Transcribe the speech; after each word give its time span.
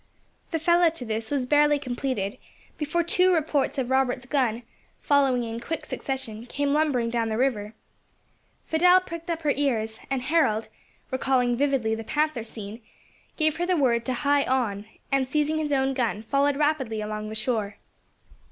The 0.49 0.57
fellow 0.57 0.89
to 0.89 1.05
this 1.05 1.29
was 1.29 1.45
barely 1.45 1.77
completed, 1.77 2.39
before 2.75 3.03
two 3.03 3.31
reports 3.35 3.77
of 3.77 3.91
Robert's 3.91 4.25
gun, 4.25 4.63
following 4.99 5.43
in 5.43 5.59
quick 5.59 5.85
succession, 5.85 6.47
came 6.47 6.73
lumbering 6.73 7.11
down 7.11 7.29
the 7.29 7.37
river. 7.37 7.75
Fidelle 8.65 9.01
pricked 9.01 9.29
up 9.29 9.43
her 9.43 9.51
ears, 9.55 9.99
and 10.09 10.23
Harold, 10.23 10.69
recalling 11.11 11.55
vividly 11.55 11.93
the 11.93 12.03
panther 12.03 12.43
scene, 12.43 12.81
gave 13.37 13.57
her 13.57 13.65
the 13.67 13.77
word 13.77 14.03
to 14.07 14.13
"hie 14.15 14.43
on," 14.45 14.87
and 15.11 15.27
seizing 15.27 15.59
his 15.59 15.71
own 15.71 15.93
gun 15.93 16.23
followed 16.23 16.57
rapidly 16.57 16.99
along 16.99 17.29
the 17.29 17.35
shore. 17.35 17.77